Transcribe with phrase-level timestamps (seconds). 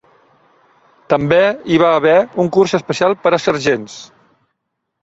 [1.13, 1.39] També
[1.75, 4.05] hi va haver un curs especial per a sergents.